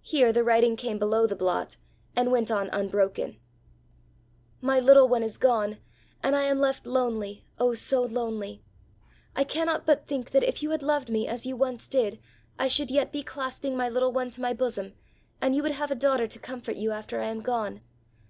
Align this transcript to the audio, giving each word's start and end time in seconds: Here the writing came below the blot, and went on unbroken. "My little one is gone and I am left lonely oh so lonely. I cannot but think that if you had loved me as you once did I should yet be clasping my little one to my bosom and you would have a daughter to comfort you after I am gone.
Here 0.00 0.32
the 0.32 0.42
writing 0.42 0.76
came 0.76 0.98
below 0.98 1.26
the 1.26 1.36
blot, 1.36 1.76
and 2.16 2.32
went 2.32 2.50
on 2.50 2.70
unbroken. 2.72 3.36
"My 4.62 4.80
little 4.80 5.06
one 5.08 5.22
is 5.22 5.36
gone 5.36 5.76
and 6.22 6.34
I 6.34 6.44
am 6.44 6.58
left 6.58 6.86
lonely 6.86 7.44
oh 7.58 7.74
so 7.74 8.00
lonely. 8.02 8.62
I 9.36 9.44
cannot 9.44 9.84
but 9.84 10.06
think 10.06 10.30
that 10.30 10.42
if 10.42 10.62
you 10.62 10.70
had 10.70 10.82
loved 10.82 11.10
me 11.10 11.28
as 11.28 11.44
you 11.44 11.54
once 11.54 11.86
did 11.86 12.18
I 12.58 12.66
should 12.66 12.90
yet 12.90 13.12
be 13.12 13.22
clasping 13.22 13.76
my 13.76 13.90
little 13.90 14.10
one 14.10 14.30
to 14.30 14.40
my 14.40 14.54
bosom 14.54 14.94
and 15.38 15.54
you 15.54 15.62
would 15.62 15.72
have 15.72 15.90
a 15.90 15.94
daughter 15.94 16.26
to 16.26 16.38
comfort 16.38 16.76
you 16.76 16.90
after 16.92 17.20
I 17.20 17.26
am 17.26 17.42
gone. 17.42 17.82